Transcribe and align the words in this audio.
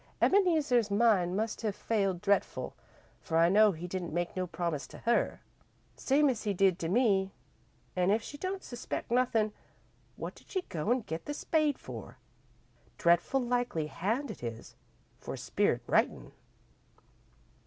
Ebeneezer's 0.19 0.89
mind 0.89 1.37
must 1.37 1.61
have 1.61 1.75
failed 1.75 2.21
dretful, 2.23 2.73
for 3.19 3.37
I 3.37 3.49
know 3.49 3.71
he 3.71 3.85
didn't 3.87 4.15
make 4.15 4.35
no 4.35 4.47
promise 4.47 4.87
to 4.87 4.97
her, 4.97 5.41
same 5.95 6.27
as 6.27 6.41
he 6.41 6.55
did 6.55 6.79
to 6.79 6.89
me, 6.89 7.33
an' 7.95 8.09
if 8.09 8.23
she 8.23 8.35
don't 8.35 8.63
suspect 8.63 9.11
nothin', 9.11 9.53
what 10.15 10.33
did 10.33 10.49
she 10.49 10.63
go 10.63 10.89
an' 10.91 11.01
get 11.01 11.25
the 11.25 11.35
spade 11.35 11.77
for? 11.77 12.17
Dretful 12.97 13.41
likely 13.43 13.85
hand 13.85 14.31
it 14.31 14.41
is, 14.41 14.73
for 15.19 15.37
spirit 15.37 15.83
writin'." 15.85 16.31